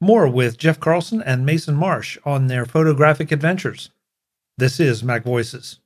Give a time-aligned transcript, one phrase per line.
[0.00, 3.88] More with Jeff Carlson and Mason Marsh on their photographic adventures.
[4.58, 5.80] This is Mac Voices.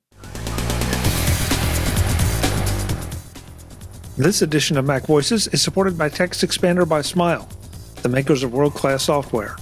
[4.16, 7.48] This edition of Mac Voices is supported by Text Expander by Smile,
[8.02, 9.54] the makers of world-class software.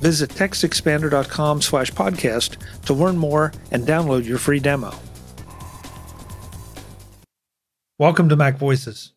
[0.00, 4.94] Visit textexpander.com slash podcast to learn more and download your free demo.
[7.98, 9.12] Welcome to Mac Voices.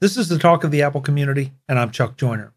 [0.00, 2.52] This is the talk of the Apple community, and I'm Chuck Joiner.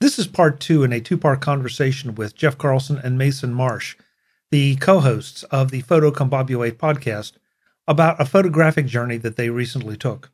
[0.00, 3.96] This is part two in a two part conversation with Jeff Carlson and Mason Marsh,
[4.50, 7.32] the co hosts of the Photocombobulate podcast,
[7.86, 10.30] about a photographic journey that they recently took.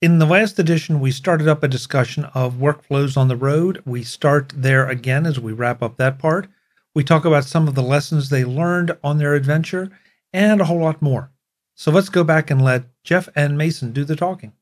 [0.00, 3.82] In the last edition, we started up a discussion of workflows on the road.
[3.84, 6.48] We start there again as we wrap up that part.
[6.94, 9.90] We talk about some of the lessons they learned on their adventure
[10.32, 11.30] and a whole lot more.
[11.74, 14.52] So let's go back and let Jeff and Mason do the talking.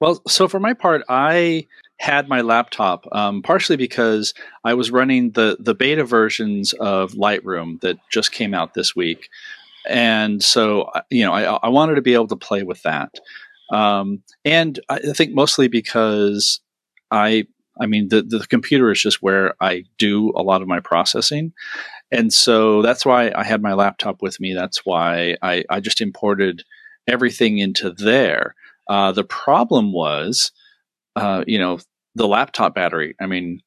[0.00, 1.66] Well, so for my part, I
[2.02, 4.34] had my laptop um, partially because
[4.64, 9.28] I was running the the beta versions of Lightroom that just came out this week,
[9.88, 13.20] and so you know I, I wanted to be able to play with that,
[13.72, 16.58] um, and I think mostly because
[17.12, 17.46] I
[17.80, 21.52] I mean the the computer is just where I do a lot of my processing,
[22.10, 24.54] and so that's why I had my laptop with me.
[24.54, 26.64] That's why I, I just imported
[27.06, 28.56] everything into there.
[28.88, 30.50] Uh, the problem was,
[31.14, 31.78] uh, you know,
[32.14, 33.14] the laptop battery.
[33.20, 33.60] I mean,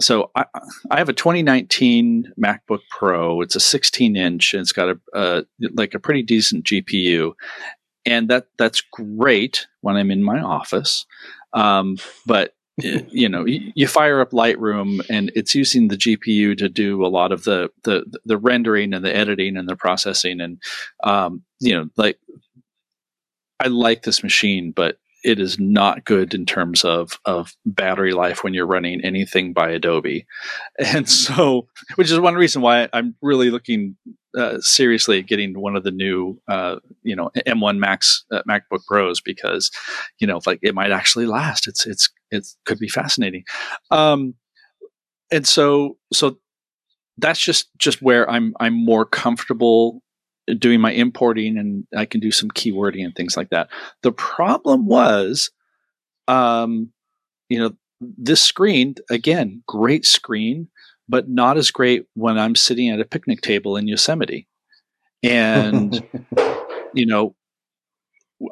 [0.00, 0.44] so I,
[0.90, 3.40] I have a 2019 MacBook Pro.
[3.40, 7.32] It's a 16 inch and it's got a, a like a pretty decent GPU,
[8.06, 11.04] and that that's great when I'm in my office.
[11.52, 11.96] Um,
[12.26, 17.08] but you know you fire up lightroom and it's using the gpu to do a
[17.08, 20.62] lot of the the the rendering and the editing and the processing and
[21.02, 22.20] um, you know like
[23.58, 28.44] i like this machine but it is not good in terms of of battery life
[28.44, 30.26] when you're running anything by adobe
[30.78, 31.66] and so
[31.96, 33.96] which is one reason why i'm really looking
[34.36, 38.84] uh, seriously at getting one of the new uh, you know M1 Max uh, MacBook
[38.86, 39.70] Pros because
[40.18, 41.66] you know like it might actually last.
[41.66, 43.44] It's it's it could be fascinating.
[43.90, 44.34] Um,
[45.32, 46.38] and so so
[47.16, 50.02] that's just just where I'm I'm more comfortable
[50.58, 53.68] doing my importing and I can do some keywording and things like that.
[54.02, 55.50] The problem was,
[56.26, 56.92] um,
[57.48, 60.68] you know, this screen again, great screen,
[61.08, 64.46] but not as great when I'm sitting at a picnic table in Yosemite.
[65.22, 66.02] And,
[66.94, 67.34] you know,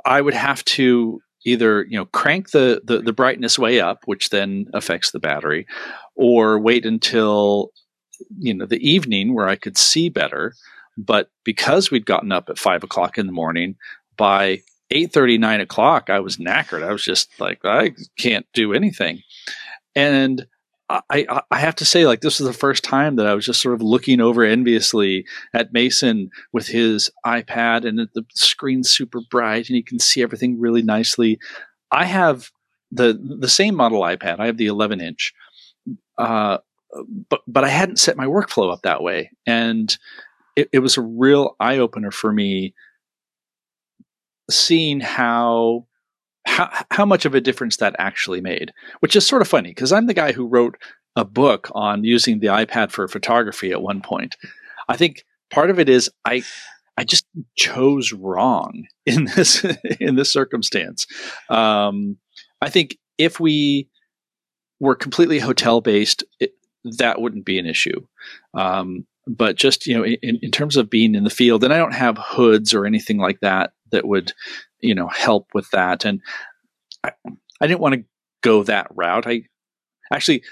[0.05, 4.31] I would have to either, you know, crank the, the, the brightness way up, which
[4.31, 5.67] then affects the battery,
[6.17, 7.71] or wait until,
[8.39, 10.55] you know, the evening where I could see better.
[10.97, 13.77] But because we'd gotten up at five o'clock in the morning,
[14.17, 16.83] by eight thirty, nine o'clock, I was knackered.
[16.83, 19.23] I was just like, I can't do anything.
[19.95, 20.47] And
[20.89, 23.61] I, I have to say, like, this was the first time that I was just
[23.61, 29.69] sort of looking over enviously at Mason with his iPad and the screen's super bright
[29.69, 31.41] and you can see everything really nicely.
[31.91, 32.51] I have
[32.93, 34.39] the the same model iPad.
[34.39, 35.35] I have the 11 inch,
[36.19, 36.59] uh,
[37.29, 39.97] but but I hadn't set my workflow up that way, and
[40.56, 42.75] it, it was a real eye opener for me
[44.50, 45.87] seeing how
[46.47, 49.93] how, how much of a difference that actually made, which is sort of funny because
[49.93, 50.77] I'm the guy who wrote
[51.17, 54.37] a book on using the iPad for photography at one point.
[54.89, 56.43] I think part of it is I
[56.97, 59.65] I just chose wrong in this
[60.00, 61.06] in this circumstance.
[61.49, 62.17] Um,
[62.61, 63.88] I think if we
[64.78, 66.53] were completely hotel based, it,
[66.99, 68.06] that wouldn't be an issue.
[68.55, 71.78] Um, but just you know, in, in terms of being in the field, and I
[71.78, 74.32] don't have hoods or anything like that that would
[74.81, 76.20] you know help with that and
[77.03, 77.12] I,
[77.60, 78.04] I didn't want to
[78.42, 79.42] go that route i
[80.12, 80.42] actually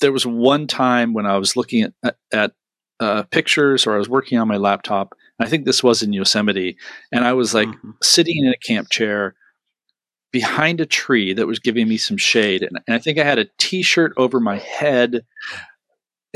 [0.00, 2.52] there was one time when i was looking at, at
[2.98, 6.76] uh, pictures or i was working on my laptop i think this was in yosemite
[7.12, 7.90] and i was like mm-hmm.
[8.02, 9.34] sitting in a camp chair
[10.32, 13.38] behind a tree that was giving me some shade and, and i think i had
[13.38, 15.24] a t-shirt over my head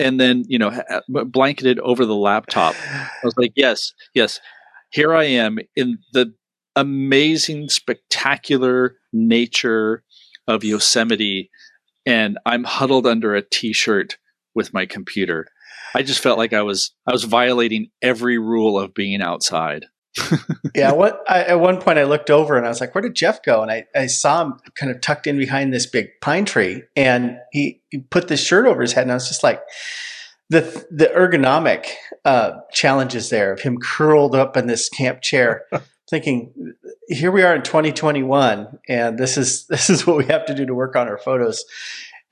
[0.01, 0.73] and then you know
[1.09, 4.41] blanketed over the laptop i was like yes yes
[4.91, 6.33] here i am in the
[6.77, 10.03] amazing, spectacular nature
[10.47, 11.51] of Yosemite,
[12.07, 14.19] and I'm huddled under a t-shirt
[14.55, 15.47] with my computer.
[15.95, 19.87] I just felt like I was I was violating every rule of being outside.
[20.75, 23.15] Yeah, what I, at one point I looked over and I was like, "Where did
[23.15, 26.45] Jeff go?" And I, I saw him kind of tucked in behind this big pine
[26.45, 29.63] tree, and he, he put this shirt over his head, and I was just like,
[30.49, 30.61] the
[30.91, 31.87] the ergonomic
[32.25, 35.65] uh, challenges there of him curled up in this camp chair
[36.11, 36.75] thinking,
[37.07, 40.67] here we are in 2021, and this is this is what we have to do
[40.67, 41.65] to work on our photos.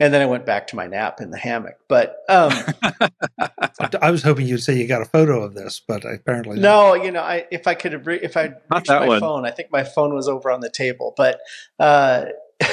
[0.01, 1.77] And then I went back to my nap in the hammock.
[1.89, 2.53] But um,
[4.01, 6.95] I was hoping you'd say you got a photo of this, but apparently no.
[6.95, 9.21] You know, I if I could have re- if I reached my one.
[9.21, 11.15] phone, I think my phone was over on the table.
[11.17, 11.41] But
[11.81, 12.27] uh,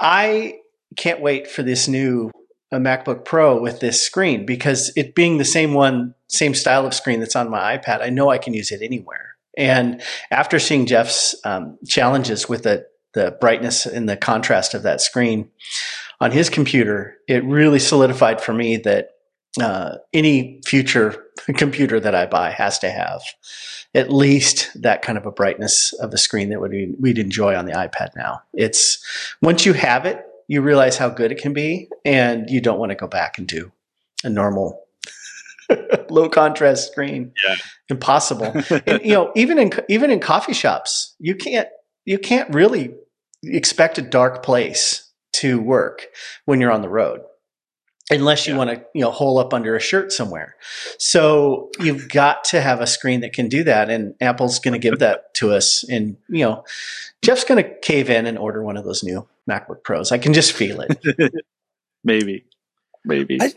[0.00, 0.58] I
[0.96, 2.32] can't wait for this new
[2.72, 6.94] a MacBook Pro with this screen because it being the same one, same style of
[6.94, 9.36] screen that's on my iPad, I know I can use it anywhere.
[9.56, 15.00] And after seeing Jeff's um, challenges with the, the brightness and the contrast of that
[15.00, 15.50] screen
[16.20, 19.12] on his computer, it really solidified for me that
[19.60, 21.24] uh, any future
[21.56, 23.22] computer that I buy has to have
[23.94, 27.64] at least that kind of a brightness of a screen that would we'd enjoy on
[27.64, 28.42] the iPad now.
[28.52, 29.02] It's
[29.40, 32.90] once you have it, you realize how good it can be, and you don't want
[32.90, 33.72] to go back and do
[34.22, 34.84] a normal
[36.10, 37.32] low contrast screen.
[37.48, 37.54] Yeah,
[37.88, 38.52] impossible.
[38.86, 41.68] and, you know, even in even in coffee shops, you can't
[42.04, 42.94] you can't really
[43.42, 46.06] expect a dark place to work
[46.44, 47.20] when you're on the road
[48.10, 48.58] unless you yeah.
[48.58, 50.56] want to you know hole up under a shirt somewhere.
[50.98, 54.78] So you've got to have a screen that can do that and apple's going to
[54.78, 56.64] give that to us and you know
[57.22, 60.12] jeff's going to cave in and order one of those new macbook pros.
[60.12, 61.32] I can just feel it.
[62.04, 62.44] Maybe.
[63.04, 63.38] Maybe.
[63.40, 63.52] I,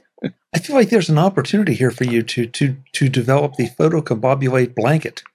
[0.54, 4.76] I feel like there's an opportunity here for you to to to develop the photocombobulate
[4.76, 5.24] blanket.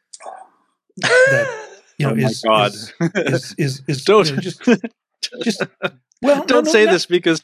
[0.97, 1.64] That
[1.99, 4.63] you know oh is, is, is, is, is, don't you know, just,
[5.43, 5.63] just
[6.23, 7.43] well don't no, no, say this because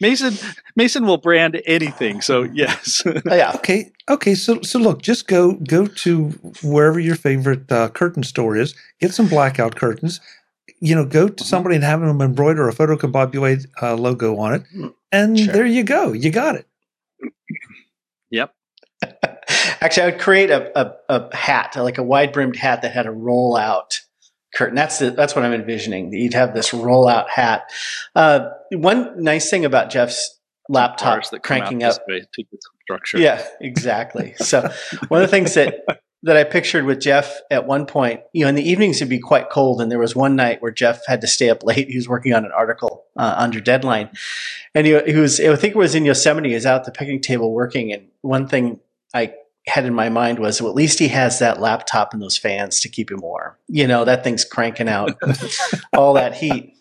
[0.00, 0.34] Mason
[0.74, 2.20] Mason will brand anything.
[2.20, 3.02] So yes.
[3.06, 3.52] Oh, yeah.
[3.56, 3.92] Okay.
[4.08, 4.34] Okay.
[4.34, 6.28] So so look, just go go to
[6.62, 8.74] wherever your favorite uh, curtain store is.
[9.00, 10.20] Get some blackout curtains.
[10.80, 11.44] You know, go to mm-hmm.
[11.44, 15.52] somebody and have them embroider a photocombobulate uh, logo on it, mm, and sure.
[15.52, 16.12] there you go.
[16.12, 16.66] You got it.
[18.30, 18.52] Yep.
[19.80, 23.06] Actually, I would create a, a, a hat, like a wide brimmed hat that had
[23.06, 24.00] a roll out
[24.54, 24.74] curtain.
[24.74, 26.12] That's the, that's what I'm envisioning.
[26.12, 27.70] You'd have this rollout hat.
[28.14, 31.96] Uh, one nice thing about Jeff's laptop that cranking up
[32.82, 33.18] structure.
[33.18, 34.34] Yeah, exactly.
[34.38, 34.68] So
[35.08, 35.84] one of the things that
[36.22, 39.20] that I pictured with Jeff at one point, you know, in the evenings it'd be
[39.20, 41.88] quite cold, and there was one night where Jeff had to stay up late.
[41.88, 44.10] He was working on an article uh, under deadline,
[44.74, 46.48] and he, he was, I think it was in Yosemite.
[46.48, 48.80] He was out at the picnic table working, and one thing
[49.14, 49.34] I
[49.66, 52.80] had in my mind was, well, at least he has that laptop and those fans
[52.80, 53.54] to keep him warm.
[53.68, 55.18] You know, that thing's cranking out
[55.92, 56.74] all that heat.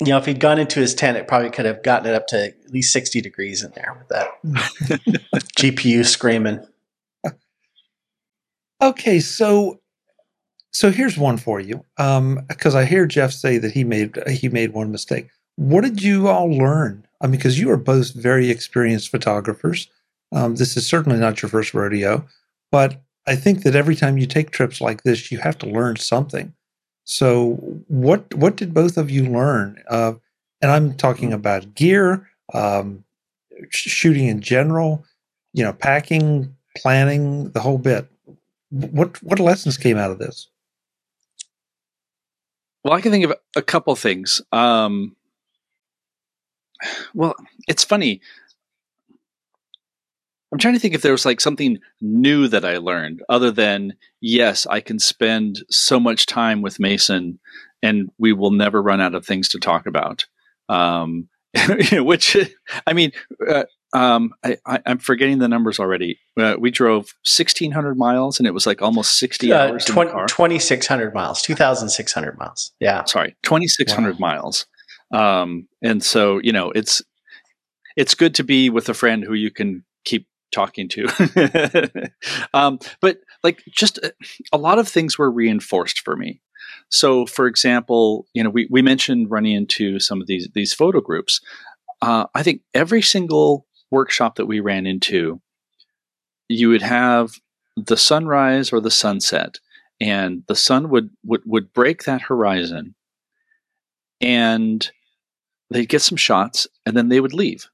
[0.00, 2.26] You know, if he'd gone into his tent, it probably could have gotten it up
[2.28, 4.28] to at least 60 degrees in there with that
[5.56, 6.66] GPU screaming.
[8.82, 9.80] Okay, so
[10.72, 11.84] so here's one for you.
[11.96, 15.28] Um, because I hear Jeff say that he made he made one mistake.
[15.56, 17.06] What did you all learn?
[17.20, 19.88] I mean, because you are both very experienced photographers.
[20.32, 22.26] Um, this is certainly not your first rodeo,
[22.70, 25.96] but I think that every time you take trips like this, you have to learn
[25.96, 26.52] something.
[27.04, 27.54] So,
[27.88, 29.82] what what did both of you learn?
[29.88, 30.14] Uh,
[30.62, 33.04] and I'm talking about gear, um,
[33.70, 35.04] shooting in general,
[35.52, 38.08] you know, packing, planning, the whole bit.
[38.70, 40.48] What what lessons came out of this?
[42.82, 44.42] Well, I can think of a couple things.
[44.52, 45.16] Um,
[47.14, 47.34] well,
[47.68, 48.20] it's funny.
[50.54, 53.94] I'm trying to think if there was like something new that I learned other than
[54.20, 57.40] yes, I can spend so much time with Mason
[57.82, 60.26] and we will never run out of things to talk about.
[60.68, 61.28] Um,
[61.92, 62.36] which
[62.86, 63.10] I mean,
[63.48, 66.20] uh, um, I, am forgetting the numbers already.
[66.38, 69.84] Uh, we drove 1,600 miles, and it was like almost 60 uh, hours.
[69.84, 72.72] 20, 2,600 miles, 2,600 miles.
[72.78, 74.18] Yeah, sorry, 2,600 wow.
[74.20, 74.66] miles.
[75.12, 77.02] Um, and so you know, it's
[77.96, 82.10] it's good to be with a friend who you can keep talking to.
[82.54, 84.10] um, but like just a, uh,
[84.52, 86.40] a lot of things were reinforced for me.
[86.90, 91.00] So, for example, you know, we, we mentioned running into some of these these photo
[91.00, 91.40] groups.
[92.00, 95.40] Uh, I think every single workshop that we ran into,
[96.48, 97.32] you would have
[97.76, 99.58] the sunrise or the sunset,
[100.00, 102.94] and the sun would would, would break that horizon,
[104.20, 104.90] and
[105.70, 107.68] they'd get some shots, and then they would leave.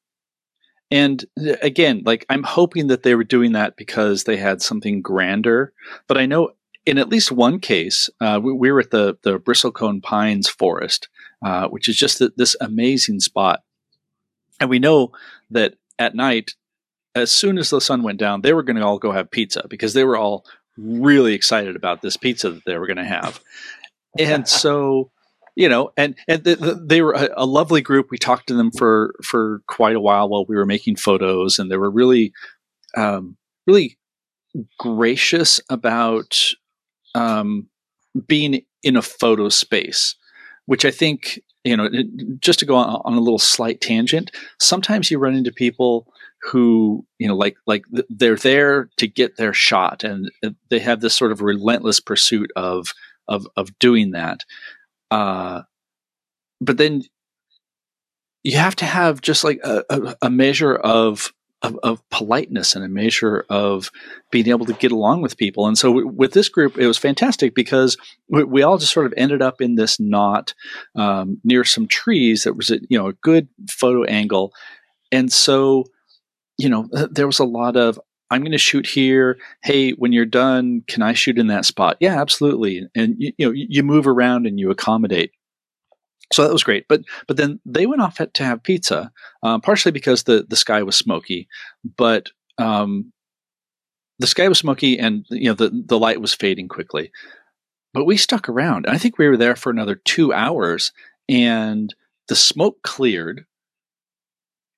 [0.90, 5.02] And uh, again, like I'm hoping that they were doing that because they had something
[5.02, 5.72] grander.
[6.06, 6.50] But I know
[6.86, 11.08] in at least one case, uh, we, we, were at the the bristlecone pines forest,
[11.44, 13.62] uh, which is just the, this amazing spot.
[14.58, 15.12] And we know
[15.50, 16.54] that at night,
[17.14, 19.66] as soon as the sun went down, they were going to all go have pizza
[19.68, 20.44] because they were all
[20.76, 23.40] really excited about this pizza that they were going to have.
[24.18, 25.10] And so
[25.56, 28.08] you know, and and the, the, they were a, a, lovely group.
[28.10, 31.70] We talked to them for for quite a while while we were making photos, and
[31.70, 32.32] they were really,
[32.96, 33.98] um, really
[34.78, 36.38] gracious about
[37.14, 37.68] um,
[38.26, 40.14] being in a photo space,
[40.66, 41.88] which I think you know,
[42.38, 46.06] just to go on, on, a little slight tangent, sometimes you run into people
[46.42, 50.30] who, you know, like like they're there to get their shot, and
[50.70, 52.94] they have this sort of relentless pursuit of
[53.28, 54.44] of of doing that.
[55.10, 55.62] Uh,
[56.60, 57.02] but then
[58.42, 62.82] you have to have just like a, a, a measure of of, of, politeness and
[62.82, 63.90] a measure of
[64.30, 65.66] being able to get along with people.
[65.66, 67.98] And so w- with this group, it was fantastic because
[68.30, 70.54] we, we, all just sort of ended up in this knot
[70.94, 74.54] um, near some trees that was a, you know a good photo angle.
[75.12, 75.84] And so,
[76.56, 79.38] you know, there was a lot of I'm going to shoot here.
[79.62, 81.96] Hey, when you're done, can I shoot in that spot?
[82.00, 82.88] Yeah, absolutely.
[82.94, 85.32] And you, you know, you move around and you accommodate
[86.32, 86.86] so that was great.
[86.88, 90.82] But but then they went off to have pizza, um, partially because the the sky
[90.82, 91.48] was smoky,
[91.96, 93.12] but um,
[94.18, 97.10] the sky was smoky and you know the the light was fading quickly.
[97.92, 98.86] But we stuck around.
[98.86, 100.92] I think we were there for another two hours,
[101.28, 101.92] and
[102.28, 103.46] the smoke cleared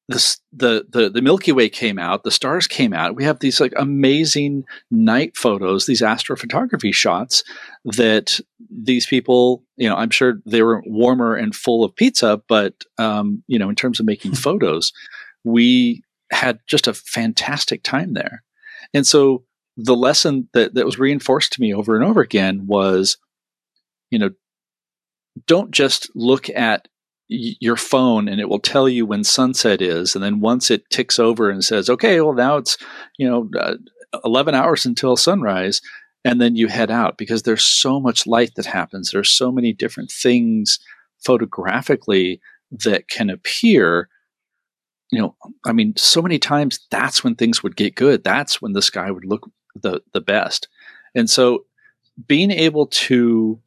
[0.09, 3.15] the, the the the Milky Way came out, the stars came out.
[3.15, 7.45] We have these like amazing night photos, these astrophotography shots
[7.85, 8.41] that
[8.71, 13.43] these people, you know, I'm sure they were warmer and full of pizza, but um,
[13.47, 14.93] you know, in terms of making photos,
[15.45, 18.43] we had just a fantastic time there.
[18.93, 19.45] And so
[19.77, 23.19] the lesson that that was reinforced to me over and over again was,
[24.11, 24.31] you know,
[25.47, 26.89] don't just look at
[27.61, 30.15] your phone and it will tell you when sunset is.
[30.15, 32.77] And then once it ticks over and says okay well now it's
[33.19, 33.77] you know uh,
[34.25, 35.81] 11 hours until sunrise
[36.25, 39.11] and then you head out because there's so much light that happens.
[39.11, 40.79] There's so many different things
[41.25, 44.09] photographically that can appear.
[45.11, 45.37] You know
[45.67, 48.25] i mean so many times that's when things would get good.
[48.25, 50.69] That's when the sky would look the the best.
[51.15, 51.65] And so
[52.27, 53.61] being able to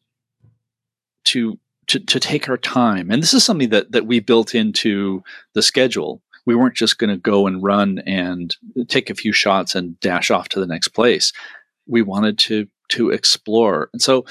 [1.25, 3.11] to to, to take our time.
[3.11, 5.23] And this is something that, that we built into
[5.53, 6.21] the schedule.
[6.45, 8.55] We weren't just going to go and run and
[8.87, 11.33] take a few shots and dash off to the next place.
[11.87, 13.89] We wanted to to explore.
[13.93, 14.25] And so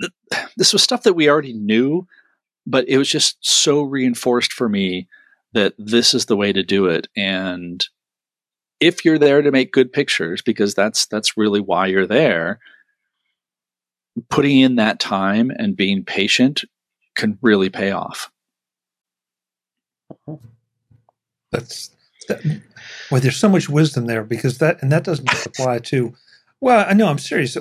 [0.00, 0.12] th-
[0.56, 2.06] this was stuff that we already knew,
[2.66, 5.06] but it was just so reinforced for me
[5.52, 7.06] that this is the way to do it.
[7.16, 7.86] And
[8.80, 12.58] if you're there to make good pictures, because that's that's really why you're there,
[14.28, 16.64] putting in that time and being patient
[17.14, 18.30] can really pay off.
[21.52, 21.90] That's
[22.28, 22.40] that,
[23.10, 26.14] well, there's so much wisdom there because that, and that doesn't just apply to,
[26.60, 27.56] well, I know I'm serious.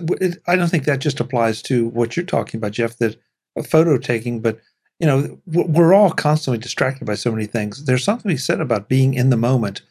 [0.48, 3.18] I don't think that just applies to what you're talking about, Jeff, that
[3.58, 4.60] uh, photo taking, but
[5.00, 7.86] you know, we're all constantly distracted by so many things.
[7.86, 9.82] There's something to be said about being in the moment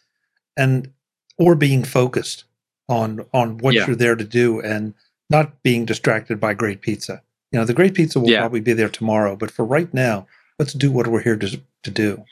[0.57, 0.93] and,
[1.39, 2.45] or being focused
[2.89, 3.87] on, on what yeah.
[3.87, 4.61] you're there to do.
[4.61, 4.95] And,
[5.31, 7.23] not being distracted by great pizza.
[7.53, 8.41] You know, the great pizza will yeah.
[8.41, 10.27] probably be there tomorrow, but for right now,
[10.59, 12.25] let's do what we're here to, to do.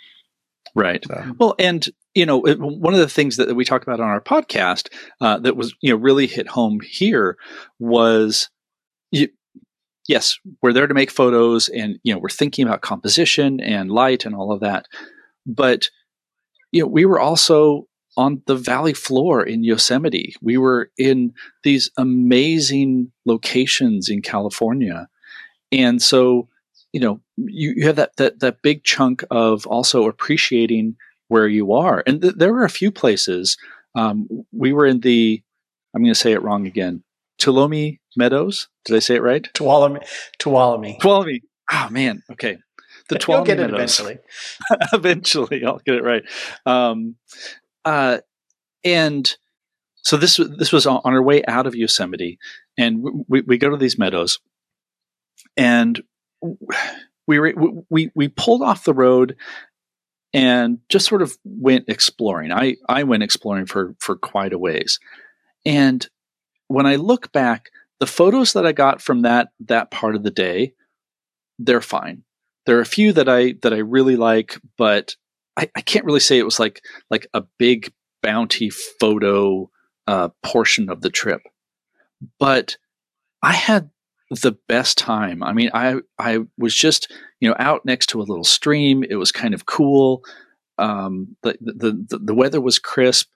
[0.75, 1.05] Right.
[1.07, 1.35] So.
[1.39, 4.89] Well, and you know, one of the things that we talked about on our podcast
[5.21, 7.37] uh, that was you know really hit home here
[7.79, 8.51] was,
[9.11, 9.29] you,
[10.09, 14.25] yes, we're there to make photos, and you know, we're thinking about composition and light
[14.25, 14.87] and all of that,
[15.47, 15.89] but
[16.73, 20.35] you know, we were also on the valley floor in Yosemite.
[20.42, 25.09] We were in these amazing locations in California.
[25.71, 26.49] And so,
[26.92, 30.97] you know, you, you have that, that, that big chunk of also appreciating
[31.28, 32.02] where you are.
[32.07, 33.57] And th- there were a few places.
[33.95, 35.42] Um, we were in the,
[35.95, 37.02] I'm going to say it wrong again,
[37.40, 38.69] Tuolumne Meadows.
[38.85, 39.42] Did I say it right?
[39.54, 40.04] Tuolumne.
[40.38, 41.00] Tuolumne.
[41.00, 41.40] Tuolumne.
[41.73, 42.23] Oh, man.
[42.31, 42.59] Okay.
[43.09, 44.19] The Tuolumne You'll get it eventually.
[44.92, 46.23] eventually, I'll get it right.
[46.66, 47.16] Um,
[47.85, 48.19] uh,
[48.85, 49.37] and
[50.03, 52.39] so this this was on our way out of Yosemite,
[52.77, 54.41] and we, we go to these meadows,
[55.57, 56.03] and
[57.27, 57.55] we were
[57.89, 59.37] we we pulled off the road
[60.35, 62.53] and just sort of went exploring.
[62.53, 64.99] I I went exploring for for quite a ways,
[65.65, 66.09] and
[66.67, 67.71] when I look back,
[68.01, 70.75] the photos that I got from that that part of the day,
[71.59, 72.25] they're fine.
[72.67, 75.17] There are a few that I that I really like, but
[75.56, 77.92] I, I can't really say it was like like a big
[78.23, 79.71] bounty photo
[80.06, 81.42] uh, portion of the trip.
[82.38, 82.76] But
[83.42, 83.90] I had
[84.30, 85.42] the best time.
[85.42, 89.04] I mean, I I was just you know out next to a little stream.
[89.09, 90.23] It was kind of cool.
[90.78, 93.30] Um, the, the the the weather was crisp,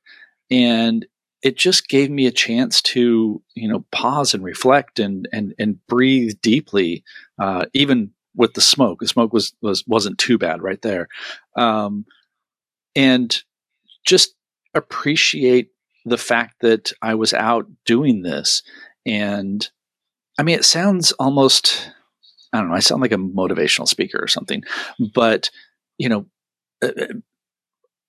[0.50, 1.06] and
[1.42, 5.84] it just gave me a chance to you know pause and reflect and and and
[5.86, 7.04] breathe deeply,
[7.38, 9.00] uh, even with the smoke.
[9.00, 11.08] The smoke was was wasn't too bad right there,
[11.56, 12.06] um,
[12.94, 13.36] and
[14.06, 14.34] just
[14.74, 15.70] appreciate
[16.04, 18.62] the fact that I was out doing this
[19.04, 19.68] and
[20.38, 21.90] I mean, it sounds almost,
[22.52, 24.62] I don't know, I sound like a motivational speaker or something,
[25.14, 25.50] but,
[25.98, 26.26] you know,
[26.82, 27.08] a,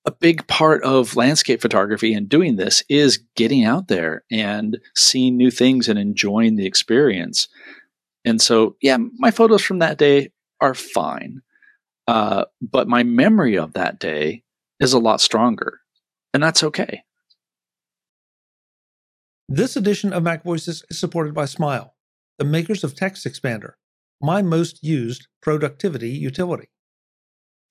[0.05, 5.37] a big part of landscape photography and doing this is getting out there and seeing
[5.37, 7.47] new things and enjoying the experience.
[8.27, 11.41] And so, yeah, my photos from that day are fine.
[12.09, 14.43] Uh, but my memory of that day
[14.81, 15.79] is a lot stronger.
[16.33, 17.03] And that's okay.
[19.47, 21.95] This edition of Mac Voices is supported by Smile,
[22.37, 23.75] the makers of Text Expander,
[24.21, 26.67] my most used productivity utility.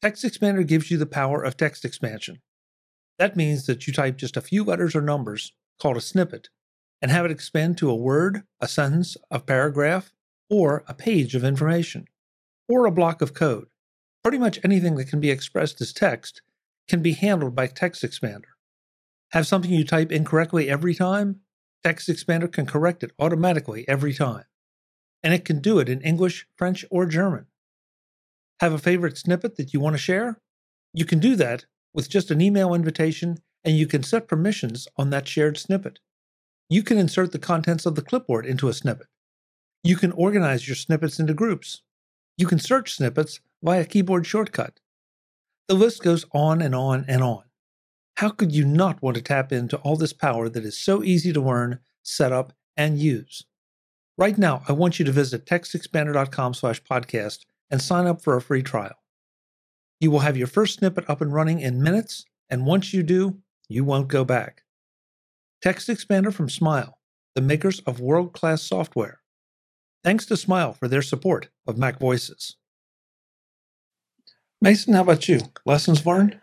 [0.00, 2.40] Text Expander gives you the power of text expansion.
[3.18, 6.48] That means that you type just a few letters or numbers, called a snippet,
[7.02, 10.12] and have it expand to a word, a sentence, a paragraph,
[10.48, 12.06] or a page of information,
[12.68, 13.66] or a block of code.
[14.22, 16.42] Pretty much anything that can be expressed as text
[16.88, 18.54] can be handled by Text Expander.
[19.32, 21.40] Have something you type incorrectly every time?
[21.82, 24.44] Text Expander can correct it automatically every time.
[25.22, 27.46] And it can do it in English, French, or German.
[28.60, 30.40] Have a favorite snippet that you want to share?
[30.92, 35.10] You can do that with just an email invitation, and you can set permissions on
[35.10, 35.98] that shared snippet.
[36.68, 39.08] You can insert the contents of the clipboard into a snippet.
[39.86, 41.82] You can organize your snippets into groups.
[42.36, 44.80] You can search snippets via keyboard shortcut.
[45.68, 47.44] The list goes on and on and on.
[48.16, 51.32] How could you not want to tap into all this power that is so easy
[51.32, 53.44] to learn, set up, and use?
[54.18, 58.42] Right now, I want you to visit textexpander.com slash podcast and sign up for a
[58.42, 58.96] free trial.
[60.00, 63.38] You will have your first snippet up and running in minutes, and once you do,
[63.68, 64.64] you won't go back.
[65.62, 66.98] Text Expander from Smile,
[67.36, 69.20] the makers of world class software.
[70.06, 72.54] Thanks to Smile for their support of Mac Voices.
[74.60, 75.40] Mason, how about you?
[75.64, 76.38] Lessons learned?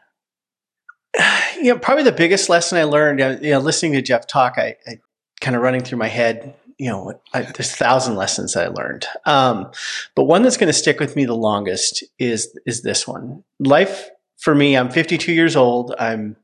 [1.55, 4.55] you know, probably the biggest lesson I learned, uh, you know, listening to Jeff talk,
[4.57, 4.99] I, I
[5.39, 8.67] kind of running through my head, you know, I, there's a thousand lessons that I
[8.67, 9.05] learned.
[9.25, 9.71] Um,
[10.13, 13.45] but one that's going to stick with me the longest is, is this one.
[13.61, 15.95] Life for me, I'm 52 years old.
[15.97, 16.35] I'm,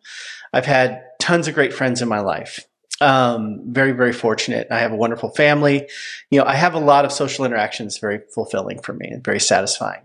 [0.53, 2.65] I've had tons of great friends in my life.
[3.01, 4.67] Um, very, very fortunate.
[4.71, 5.87] I have a wonderful family.
[6.29, 9.39] You know, I have a lot of social interactions, very fulfilling for me and very
[9.39, 10.01] satisfying.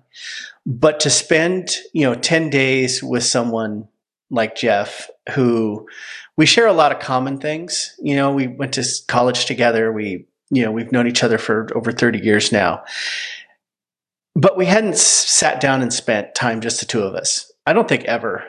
[0.65, 3.89] But to spend, you know, 10 days with someone
[4.31, 5.87] like Jeff, who
[6.37, 7.95] we share a lot of common things.
[8.01, 9.93] You know, we went to college together.
[9.93, 12.85] We, you know, we've known each other for over 30 years now.
[14.35, 17.53] But we hadn't sat down and spent time just the two of us.
[17.67, 18.45] I don't think ever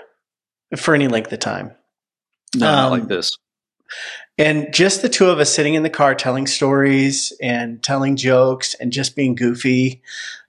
[0.76, 1.76] for any length of time.
[2.56, 3.38] No, um, not like this.
[4.38, 8.74] And just the two of us sitting in the car telling stories and telling jokes
[8.74, 10.02] and just being goofy.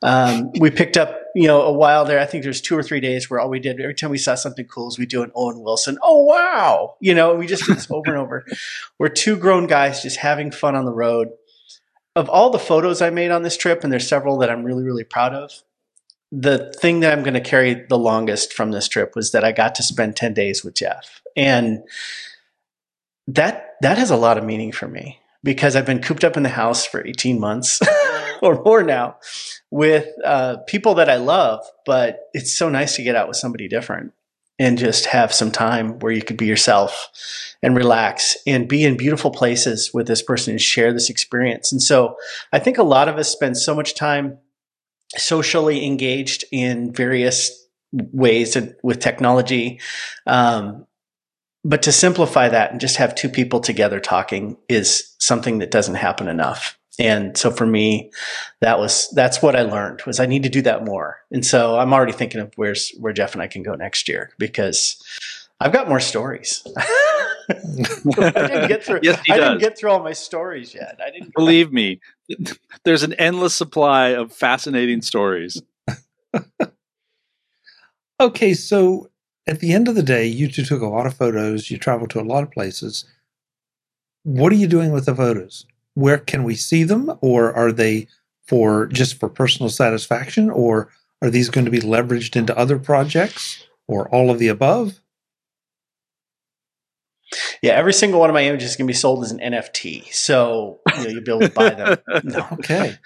[0.02, 2.18] Um, we picked up, you know, a while there.
[2.18, 4.34] I think there's two or three days where all we did every time we saw
[4.34, 5.98] something cool is we do an Owen Wilson.
[6.02, 8.44] Oh wow, you know, we just did this over and over.
[8.98, 11.28] We're two grown guys just having fun on the road.
[12.16, 14.82] Of all the photos I made on this trip, and there's several that I'm really
[14.82, 15.52] really proud of.
[16.32, 19.52] The thing that I'm going to carry the longest from this trip was that I
[19.52, 21.84] got to spend ten days with Jeff and
[23.28, 26.42] that that has a lot of meaning for me because I've been cooped up in
[26.42, 27.80] the house for 18 months
[28.42, 29.18] or more now
[29.70, 33.68] with uh, people that I love, but it's so nice to get out with somebody
[33.68, 34.12] different
[34.58, 37.10] and just have some time where you could be yourself
[37.62, 41.72] and relax and be in beautiful places with this person and share this experience.
[41.72, 42.16] And so
[42.52, 44.38] I think a lot of us spend so much time
[45.16, 49.80] socially engaged in various ways with technology
[50.26, 50.85] um,
[51.66, 55.96] but to simplify that and just have two people together talking is something that doesn't
[55.96, 56.78] happen enough.
[56.96, 58.12] And so for me,
[58.60, 61.18] that was that's what I learned was I need to do that more.
[61.32, 64.30] And so I'm already thinking of where's where Jeff and I can go next year
[64.38, 65.02] because
[65.58, 66.64] I've got more stories.
[67.48, 67.54] I
[68.14, 69.00] didn't get through.
[69.02, 69.48] Yes, I does.
[69.48, 71.00] didn't get through all my stories yet.
[71.04, 72.00] I didn't believe me.
[72.84, 75.60] There's an endless supply of fascinating stories.
[78.20, 79.10] okay, so
[79.46, 81.70] at the end of the day, you two took a lot of photos.
[81.70, 83.04] You traveled to a lot of places.
[84.24, 85.66] What are you doing with the photos?
[85.94, 88.08] Where can we see them, or are they
[88.46, 90.90] for just for personal satisfaction, or
[91.22, 95.00] are these going to be leveraged into other projects, or all of the above?
[97.62, 101.04] Yeah, every single one of my images can be sold as an NFT, so you
[101.04, 101.98] know, you'll be able to buy them.
[102.24, 102.46] No.
[102.52, 102.98] okay.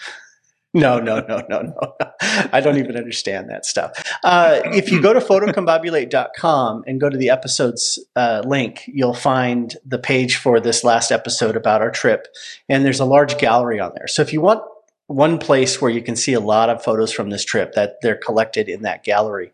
[0.72, 1.94] No, no, no, no, no.
[2.52, 3.92] I don't even understand that stuff.
[4.22, 9.76] Uh, if you go to photocombobulate.com and go to the episodes uh, link, you'll find
[9.85, 12.28] the page for this last episode about our trip.
[12.68, 14.06] And there's a large gallery on there.
[14.06, 14.62] So if you want
[15.11, 18.14] one place where you can see a lot of photos from this trip that they're
[18.14, 19.50] collected in that gallery.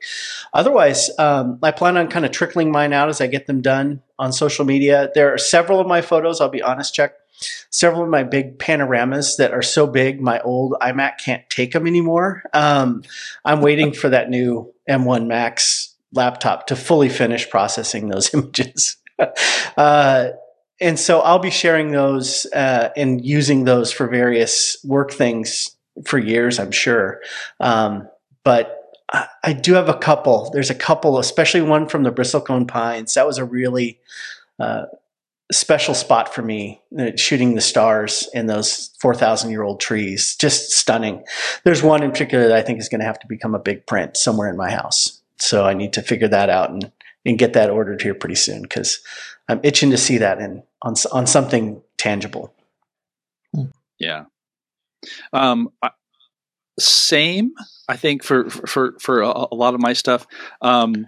[0.53, 4.03] Otherwise, um, I plan on kind of trickling mine out as I get them done
[4.19, 5.11] on social media.
[5.15, 7.15] There are several of my photos, I'll be honest, Chuck,
[7.71, 11.87] several of my big panoramas that are so big my old iMac can't take them
[11.87, 12.43] anymore.
[12.53, 13.03] Um,
[13.45, 18.97] I'm waiting for that new M1 Max laptop to fully finish processing those images.
[19.77, 20.29] uh,
[20.81, 25.71] and so I'll be sharing those uh, and using those for various work things
[26.05, 27.21] for years, I'm sure.
[27.61, 28.09] Um,
[28.45, 28.77] but
[29.11, 30.51] I, I do have a couple.
[30.51, 33.15] There's a couple, especially one from the bristlecone pines.
[33.15, 34.01] That was a really
[34.59, 34.87] uh,
[35.53, 40.37] special spot for me, uh, shooting the stars in those 4,000 year old trees.
[40.37, 41.25] Just stunning.
[41.65, 43.87] There's one in particular that I think is going to have to become a big
[43.87, 45.21] print somewhere in my house.
[45.39, 46.91] So I need to figure that out and,
[47.25, 49.01] and get that ordered here pretty soon because
[49.49, 52.53] I'm itching to see that in on on something tangible.
[53.99, 54.25] Yeah.
[55.33, 55.71] Um,
[56.79, 57.53] same.
[57.89, 60.27] I think for for for a, a lot of my stuff.
[60.61, 61.07] Um,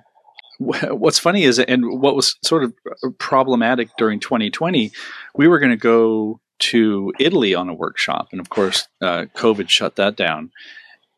[0.58, 2.74] what's funny is, and what was sort of
[3.18, 4.90] problematic during 2020,
[5.36, 9.68] we were going to go to Italy on a workshop, and of course, uh, COVID
[9.68, 10.50] shut that down.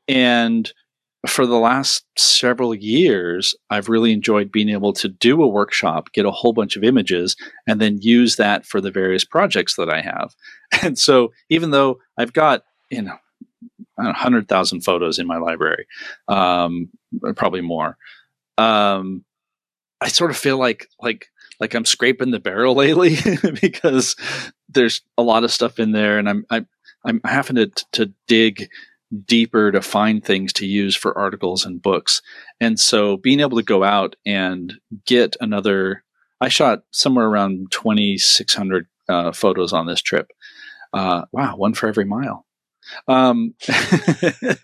[0.06, 0.70] And
[1.26, 6.26] for the last several years, I've really enjoyed being able to do a workshop, get
[6.26, 10.02] a whole bunch of images, and then use that for the various projects that I
[10.02, 10.34] have.
[10.82, 13.16] And so, even though I've got, you know,
[13.96, 15.84] 100,000 photos in my library,
[16.28, 16.90] um,
[17.34, 17.96] probably more,
[18.56, 19.24] um,
[20.00, 21.26] I sort of feel like, like,
[21.58, 23.16] like I'm scraping the barrel lately
[23.60, 24.16] because
[24.68, 26.68] there's a lot of stuff in there, and I'm, I'm
[27.04, 28.68] I'm having to, to dig
[29.24, 32.22] deeper to find things to use for articles and books.
[32.60, 34.74] And so being able to go out and
[35.06, 36.04] get another,
[36.40, 40.30] I shot somewhere around 2,600 uh, photos on this trip.
[40.92, 42.46] Uh, wow, one for every mile.
[43.08, 44.58] Um, that's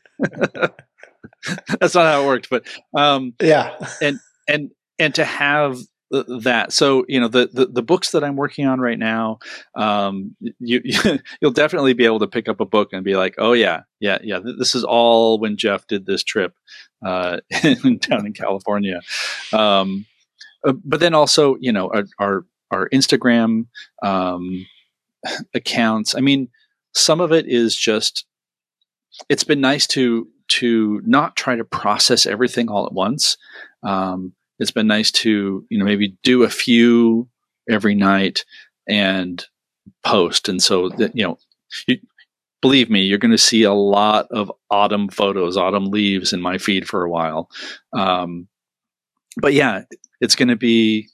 [1.94, 4.18] not how it worked, but um, yeah, and
[4.48, 5.78] and and to have
[6.10, 6.72] that.
[6.72, 9.38] So you know the, the, the books that I'm working on right now,
[9.74, 10.82] um, you
[11.40, 14.18] you'll definitely be able to pick up a book and be like, oh yeah, yeah,
[14.22, 14.40] yeah.
[14.58, 16.54] This is all when Jeff did this trip
[17.04, 19.00] uh, down in California.
[19.52, 20.06] Um,
[20.66, 23.66] uh, but then also, you know, our our, our Instagram
[24.02, 24.66] um,
[25.54, 26.14] accounts.
[26.14, 26.48] I mean,
[26.94, 28.26] some of it is just.
[29.30, 33.38] It's been nice to to not try to process everything all at once.
[33.82, 37.28] Um, it's been nice to you know maybe do a few
[37.68, 38.44] every night
[38.88, 39.44] and
[40.04, 40.48] post.
[40.48, 41.38] And so that you know
[41.86, 41.98] you,
[42.62, 46.58] believe me you're going to see a lot of autumn photos autumn leaves in my
[46.58, 47.50] feed for a while.
[47.92, 48.48] Um,
[49.38, 49.82] but yeah
[50.20, 51.08] it's going to be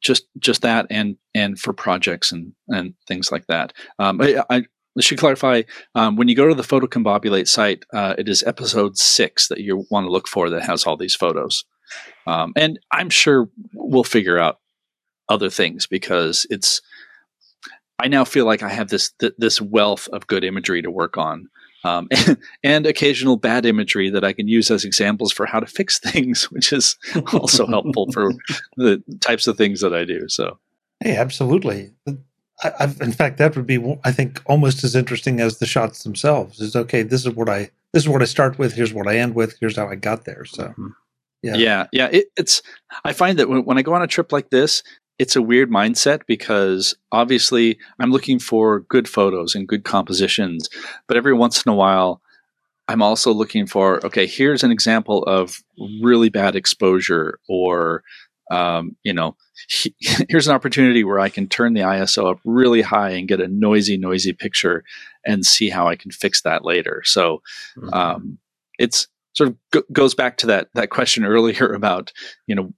[0.00, 3.72] just just that and and for projects and and things like that.
[3.98, 4.66] Um, I, I
[5.00, 5.62] should clarify
[5.94, 9.84] um, when you go to the photocombobulate site uh, it is episode six that you
[9.90, 11.64] want to look for that has all these photos
[12.26, 14.60] um, and I'm sure we'll figure out
[15.28, 16.80] other things because it's.
[17.98, 21.16] I now feel like I have this th- this wealth of good imagery to work
[21.16, 21.48] on,
[21.86, 25.66] um, and, and, occasional bad imagery that I can use as examples for how to
[25.66, 26.96] fix things, which is
[27.32, 28.32] also helpful for
[28.76, 30.28] the types of things that I do.
[30.28, 30.58] So,
[31.00, 31.92] hey, absolutely.
[32.62, 36.60] i've in fact, that would be, I think, almost as interesting as the shots themselves.
[36.60, 37.02] Is okay.
[37.02, 38.74] This is what I this is what I start with.
[38.74, 39.56] Here's what I end with.
[39.60, 40.44] Here's how I got there.
[40.44, 40.88] So, mm-hmm.
[41.42, 42.06] Yeah, yeah, yeah.
[42.06, 42.62] It, it's.
[43.04, 44.82] I find that when, when I go on a trip like this,
[45.18, 50.68] it's a weird mindset because obviously I'm looking for good photos and good compositions,
[51.06, 52.20] but every once in a while,
[52.88, 55.62] I'm also looking for okay, here's an example of
[56.02, 58.02] really bad exposure, or
[58.50, 59.36] um, you know,
[59.68, 59.94] he,
[60.28, 63.48] here's an opportunity where I can turn the ISO up really high and get a
[63.48, 64.84] noisy, noisy picture,
[65.24, 67.02] and see how I can fix that later.
[67.04, 67.42] So
[67.76, 67.92] mm-hmm.
[67.92, 68.38] um,
[68.78, 72.12] it's sort of go- goes back to that that question earlier about
[72.46, 72.72] you know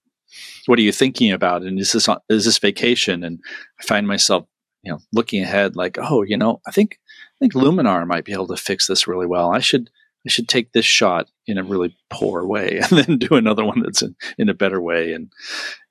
[0.67, 1.63] what are you thinking about?
[1.63, 3.25] And is this is this vacation?
[3.25, 3.41] And
[3.81, 4.47] i find myself
[4.83, 8.33] you know looking ahead like oh you know i think i think luminar might be
[8.33, 9.53] able to fix this really well.
[9.53, 9.91] I should
[10.27, 13.81] i should take this shot in a really poor way and then do another one
[13.83, 15.13] that's in, in a better way.
[15.13, 15.33] And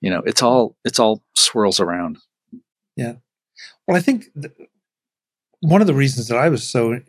[0.02, 2.18] you know it's all it's all swirls around.
[2.96, 3.16] Yeah.
[3.88, 4.54] Well i think th-
[5.62, 7.00] one of the reasons that i was so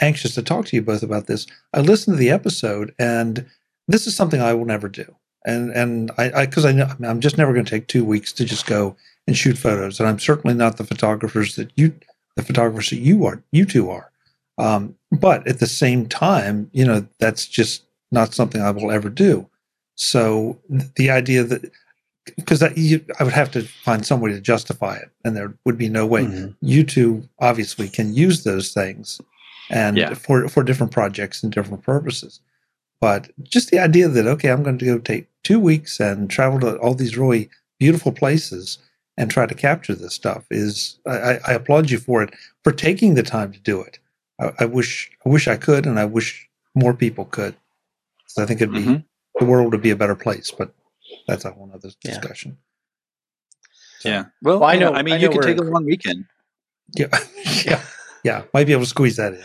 [0.00, 1.46] anxious to talk to you both about this.
[1.72, 3.46] I listened to the episode, and
[3.86, 5.14] this is something I will never do.
[5.44, 8.32] And and I because I, I, know I'm just never going to take two weeks
[8.34, 11.94] to just go and shoot photos, and I'm certainly not the photographers that you
[12.36, 14.10] the photographers that you are you two are.
[14.58, 19.08] Um, but at the same time, you know that's just not something I will ever
[19.08, 19.48] do.
[19.94, 21.70] So the idea that
[22.36, 22.72] because I
[23.22, 26.24] would have to find somebody to justify it, and there would be no way.
[26.24, 26.52] Mm-hmm.
[26.60, 29.20] You two obviously can use those things
[29.70, 30.14] and yeah.
[30.14, 32.40] for for different projects and different purposes.
[33.00, 36.60] But just the idea that okay, I'm going to go take two weeks and travel
[36.60, 38.78] to all these really beautiful places
[39.16, 43.14] and try to capture this stuff is I, I applaud you for it for taking
[43.14, 43.98] the time to do it.
[44.40, 47.54] I, I wish I wish I could, and I wish more people could.
[48.26, 48.96] So I think it'd be mm-hmm.
[49.38, 50.72] the world would be a better place, but
[51.26, 52.58] that's a whole other discussion.
[54.04, 54.10] Yeah.
[54.10, 54.24] yeah.
[54.42, 54.92] Well, well, I know.
[54.92, 56.24] I mean, I you could take a long weekend.
[56.96, 57.08] Yeah.
[57.64, 57.82] yeah.
[58.24, 58.44] Yeah.
[58.52, 59.42] Might be able to squeeze that in.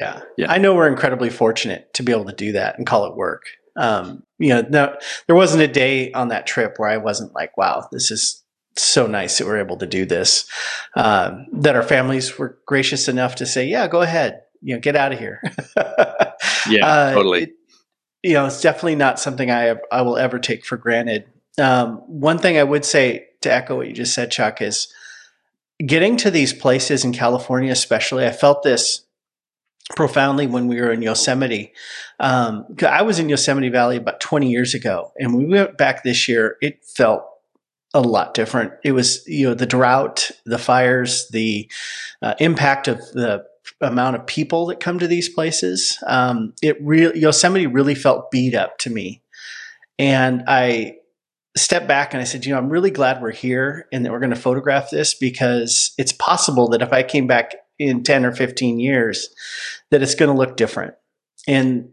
[0.00, 0.20] Yeah.
[0.36, 0.50] yeah.
[0.50, 3.42] I know we're incredibly fortunate to be able to do that and call it work.
[3.76, 4.96] Um, you know, no,
[5.26, 8.42] there wasn't a day on that trip where I wasn't like, wow, this is
[8.76, 10.48] so nice that we're able to do this.
[10.96, 14.96] Um, that our families were gracious enough to say, yeah, go ahead, you know, get
[14.96, 15.42] out of here.
[16.68, 17.42] yeah, uh, totally.
[17.44, 17.50] It,
[18.22, 21.26] you know, it's definitely not something I I will ever take for granted.
[21.58, 24.92] Um, one thing I would say to echo what you just said, Chuck, is
[25.84, 28.26] getting to these places in California, especially.
[28.26, 29.04] I felt this
[29.96, 31.72] profoundly when we were in Yosemite.
[32.20, 36.28] Um, I was in Yosemite Valley about 20 years ago, and we went back this
[36.28, 37.24] year, it felt
[37.94, 38.72] a lot different.
[38.84, 41.70] It was, you know, the drought, the fires, the
[42.22, 43.44] uh, impact of the
[43.80, 45.98] amount of people that come to these places.
[46.06, 49.20] Um, it really Yosemite really felt beat up to me,
[49.98, 50.96] and I
[51.56, 54.20] stepped back and I said, you know, I'm really glad we're here and that we're
[54.20, 58.32] going to photograph this because it's possible that if I came back in 10 or
[58.32, 59.28] 15 years,
[59.90, 60.94] that it's going to look different.
[61.46, 61.90] And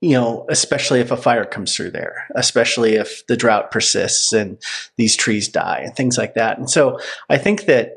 [0.00, 4.56] you know, especially if a fire comes through there, especially if the drought persists and
[4.96, 6.56] these trees die and things like that.
[6.56, 7.94] And so I think that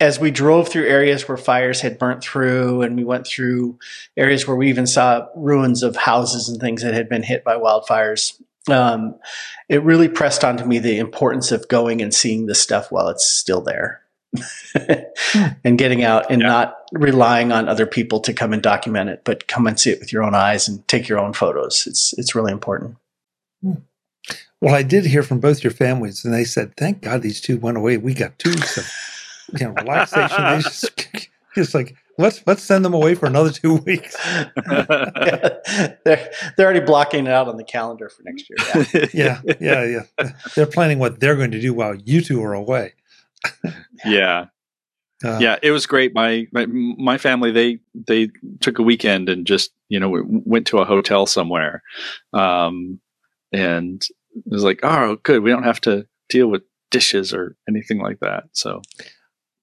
[0.00, 3.78] as we drove through areas where fires had burnt through and we went through
[4.16, 7.56] areas where we even saw ruins of houses and things that had been hit by
[7.56, 9.16] wildfires um,
[9.68, 13.26] it really pressed onto me the importance of going and seeing this stuff while it's
[13.26, 14.02] still there
[15.64, 16.48] and getting out and yeah.
[16.48, 20.00] not relying on other people to come and document it but come and see it
[20.00, 21.86] with your own eyes and take your own photos.
[21.86, 22.96] It's it's really important.
[23.62, 23.74] Hmm.
[24.60, 27.58] well i did hear from both your families and they said thank god these two
[27.58, 27.96] went away.
[27.96, 28.90] We got two weeks of
[29.60, 30.44] you know relaxation.
[30.44, 34.16] They just, just like let's let's send them away for another two weeks.
[34.26, 34.54] yeah,
[36.04, 39.08] they're they're already blocking it out on the calendar for next year.
[39.12, 39.40] Yeah.
[39.60, 40.32] yeah, yeah, yeah.
[40.54, 42.94] They're planning what they're going to do while you two are away.
[44.04, 44.46] yeah.
[45.24, 46.12] Uh, yeah, it was great.
[46.14, 48.28] My, my my family they they
[48.60, 51.84] took a weekend and just you know went to a hotel somewhere,
[52.32, 52.98] um,
[53.52, 54.02] and
[54.34, 58.18] it was like, oh, good, we don't have to deal with dishes or anything like
[58.18, 58.44] that.
[58.52, 58.82] So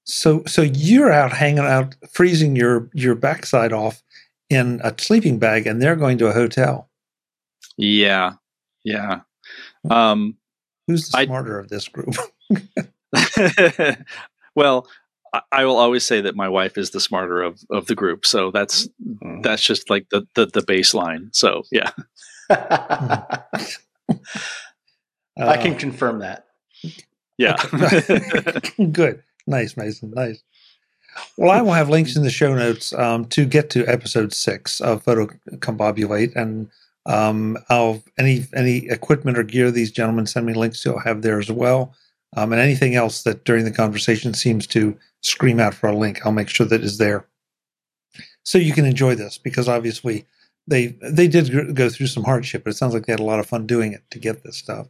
[0.10, 4.04] so so you're out hanging out, freezing your your backside off
[4.50, 6.90] in a sleeping bag, and they're going to a hotel.
[7.78, 8.34] Yeah,
[8.84, 9.22] yeah.
[9.90, 10.38] Um,
[10.88, 12.16] Who's the smarter I, of this group?
[14.56, 14.88] well,
[15.34, 18.26] I, I will always say that my wife is the smarter of, of the group.
[18.26, 19.42] So that's mm-hmm.
[19.42, 21.34] that's just like the, the, the baseline.
[21.36, 21.92] So yeah.
[25.38, 26.48] I can confirm that.
[27.38, 27.56] Yeah.
[28.92, 29.24] Good.
[29.50, 30.12] Nice, Mason.
[30.12, 30.44] Nice.
[31.38, 34.80] Well, I will have links in the show notes um, to get to episode six
[34.80, 36.70] of Photo Combobulate, and
[37.08, 40.94] um, I'll any any equipment or gear these gentlemen send me links to.
[40.94, 41.96] I'll have there as well,
[42.38, 46.24] um, and anything else that during the conversation seems to scream out for a link,
[46.24, 47.26] I'll make sure that is there,
[48.44, 50.28] so you can enjoy this because obviously
[50.68, 53.40] they they did go through some hardship, but it sounds like they had a lot
[53.40, 54.88] of fun doing it to get this stuff.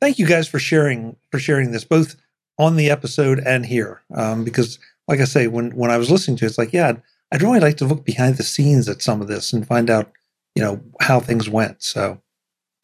[0.00, 2.16] Thank you guys for sharing for sharing this both
[2.58, 4.02] on the episode and here.
[4.14, 6.88] Um, because like i say when when i was listening to it it's like yeah
[6.88, 9.90] I'd, I'd, really like to look behind the scenes at some of this and find
[9.90, 10.10] out
[10.54, 11.82] you know how things went.
[11.82, 12.20] So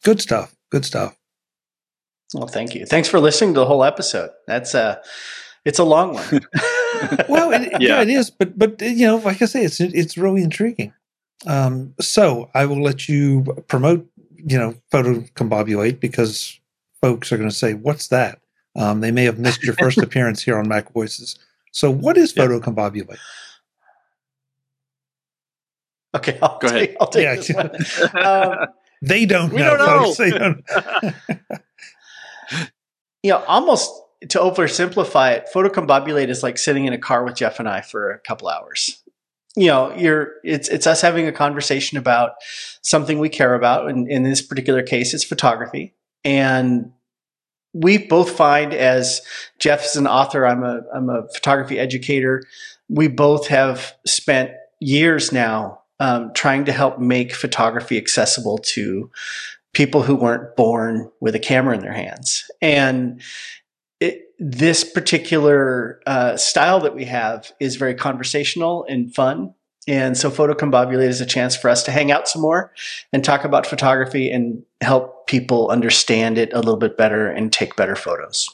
[0.03, 1.17] good stuff good stuff.
[2.33, 2.85] Well thank you.
[2.85, 4.31] Thanks for listening to the whole episode.
[4.47, 5.01] That's uh
[5.65, 6.41] it's a long one.
[7.27, 7.77] Well it, yeah.
[7.79, 8.01] yeah.
[8.01, 10.93] it is but but you know like i say it's it's really intriguing.
[11.45, 16.59] Um so i will let you promote you know photo combobulate because
[17.01, 18.39] folks are going to say what's that
[18.75, 21.37] um, they may have missed your first appearance here on Mac Voices.
[21.71, 23.19] So, what is photo combobulate?
[26.15, 26.97] Okay, I'll go take, ahead.
[27.01, 27.35] I'll take yeah.
[27.35, 27.71] this one.
[28.23, 28.67] Um,
[29.01, 29.75] they don't we know.
[29.75, 30.29] Don't know.
[30.29, 31.15] Don't.
[33.21, 33.91] you know, almost
[34.29, 38.11] to oversimplify it, photocombobulate is like sitting in a car with Jeff and I for
[38.11, 39.03] a couple hours.
[39.55, 42.33] You know, you're it's it's us having a conversation about
[42.81, 45.95] something we care about, and in this particular case, it's photography.
[46.23, 46.91] And
[47.73, 49.21] we both find as
[49.59, 52.43] Jeff's an author, I'm a I'm a photography educator.
[52.87, 59.09] We both have spent years now um, trying to help make photography accessible to
[59.73, 62.49] people who weren't born with a camera in their hands.
[62.61, 63.21] And
[63.99, 69.55] it, this particular uh, style that we have is very conversational and fun.
[69.87, 72.71] And so Photo Combobulate is a chance for us to hang out some more
[73.11, 77.75] and talk about photography and help people understand it a little bit better and take
[77.75, 78.49] better photos.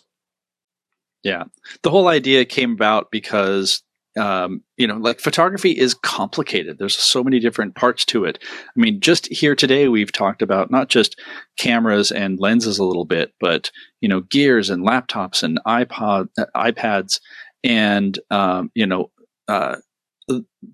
[1.23, 1.43] Yeah.
[1.83, 3.83] The whole idea came about because
[4.17, 6.77] um, you know, like photography is complicated.
[6.77, 8.39] There's so many different parts to it.
[8.43, 11.19] I mean, just here today, we've talked about not just
[11.57, 16.45] cameras and lenses a little bit, but you know, gears and laptops and iPod, uh,
[16.55, 17.19] iPads,
[17.63, 19.11] and um, you know,
[19.47, 19.77] uh,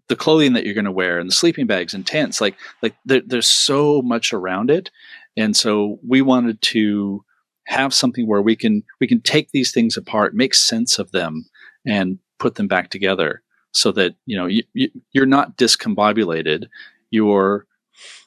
[0.07, 2.41] the clothing that you're going to wear and the sleeping bags and tents.
[2.41, 4.91] Like, like there, there's so much around it,
[5.37, 7.23] and so we wanted to
[7.67, 11.45] have something where we can we can take these things apart, make sense of them,
[11.85, 13.41] and put them back together
[13.75, 16.65] so that you know you, you, you're not discombobulated
[17.11, 17.67] you're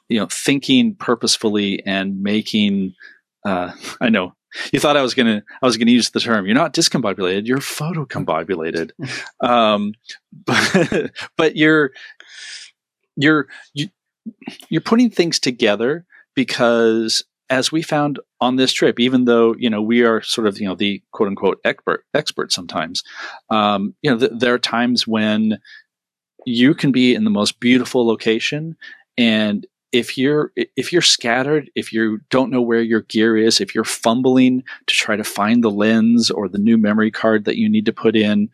[0.09, 2.95] you know thinking purposefully and making
[3.47, 4.35] uh, i know
[4.73, 6.47] you thought i was gonna i was gonna use the term.
[6.47, 8.91] You're not discombobulated you're photocombobulated.
[9.41, 9.95] Um,
[10.47, 11.93] but, but you're
[13.17, 13.89] you're you,
[14.69, 19.83] you're putting things together because as we found on this trip, even though you know
[19.83, 23.03] we are sort of you know the quote unquote expert expert sometimes,
[23.51, 25.59] um, you know th- there are times when
[26.47, 28.77] you can be in the most beautiful location,
[29.17, 33.75] and if you're if you're scattered, if you don't know where your gear is, if
[33.75, 37.69] you're fumbling to try to find the lens or the new memory card that you
[37.69, 38.51] need to put in,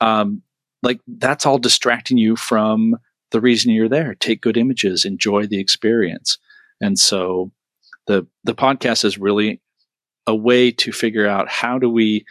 [0.00, 0.42] um,
[0.82, 2.96] like that's all distracting you from
[3.30, 4.14] the reason you're there.
[4.14, 6.38] Take good images, enjoy the experience,
[6.80, 7.52] and so
[8.06, 9.60] the the podcast is really
[10.26, 12.24] a way to figure out how do we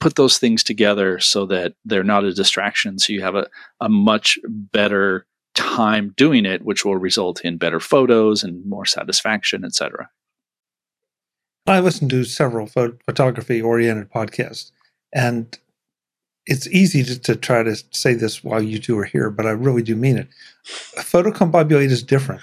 [0.00, 3.46] put those things together so that they're not a distraction so you have a,
[3.80, 5.26] a much better
[5.58, 10.08] time doing it which will result in better photos and more satisfaction etc
[11.66, 14.70] i listen to several photography oriented podcasts
[15.12, 15.58] and
[16.50, 19.50] it's easy to, to, try to say this while you two are here but i
[19.50, 20.28] really do mean it.
[20.96, 22.42] Photocombobulate is different.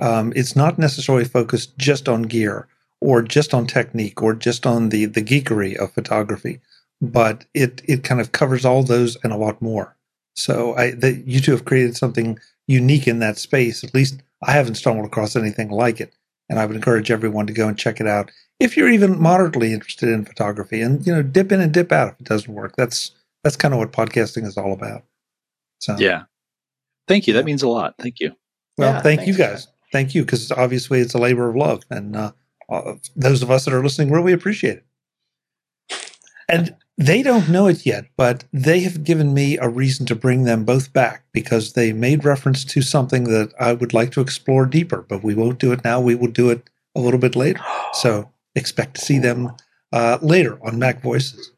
[0.00, 2.68] Um, it's not necessarily focused just on gear
[3.00, 6.60] or just on technique or just on the the geekery of photography,
[7.00, 9.96] but it it kind of covers all those and a lot more.
[10.34, 13.84] So I that you two have created something unique in that space.
[13.84, 16.14] At least I haven't stumbled across anything like it,
[16.48, 19.72] and I would encourage everyone to go and check it out if you're even moderately
[19.72, 20.80] interested in photography.
[20.80, 22.76] And you know, dip in and dip out if it doesn't work.
[22.76, 25.04] That's that's kind of what podcasting is all about.
[25.80, 26.24] So yeah,
[27.08, 27.34] thank you.
[27.34, 27.94] That means a lot.
[27.98, 28.32] Thank you.
[28.76, 32.16] Well, yeah, thank you guys thank you because obviously it's a labor of love, and
[32.16, 32.32] uh,
[32.68, 36.12] uh, those of us that are listening really appreciate it.
[36.48, 40.44] And they don't know it yet, but they have given me a reason to bring
[40.44, 44.64] them both back because they made reference to something that I would like to explore
[44.66, 46.00] deeper, but we won't do it now.
[46.00, 47.60] We will do it a little bit later.
[47.94, 49.52] So expect to see them
[49.92, 51.52] uh, later on Mac Voices.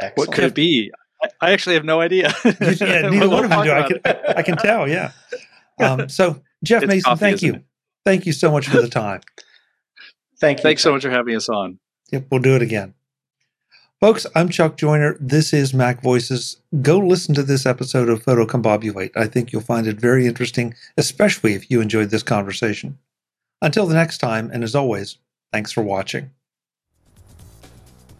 [0.00, 0.16] Excellent.
[0.16, 0.90] What could it be?
[1.40, 2.34] I actually have no idea.
[2.44, 2.50] yeah,
[3.08, 3.72] neither one of you do.
[3.72, 4.00] I can,
[4.36, 4.88] I can tell.
[4.88, 5.12] Yeah.
[5.78, 7.54] Um, so Jeff it's Mason, coffee, thank you.
[7.54, 7.64] It?
[8.04, 9.20] Thank you so much for the time.
[10.40, 10.62] thank you.
[10.62, 11.78] Thanks so much for having us on.
[12.10, 12.94] Yep, we'll do it again.
[14.02, 15.16] Folks, I'm Chuck Joiner.
[15.20, 16.56] This is Mac Voices.
[16.80, 19.12] Go listen to this episode of Photocombobulate.
[19.16, 22.98] I think you'll find it very interesting, especially if you enjoyed this conversation.
[23.60, 25.18] Until the next time, and as always,
[25.52, 26.32] thanks for watching.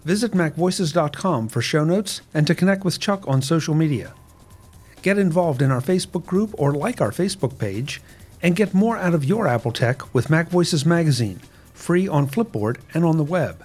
[0.04, 4.14] Visit MacVoices.com for show notes and to connect with Chuck on social media.
[5.02, 8.00] Get involved in our Facebook group or like our Facebook page
[8.40, 11.40] and get more out of your Apple tech with Mac Voices Magazine,
[11.74, 13.64] free on Flipboard and on the web.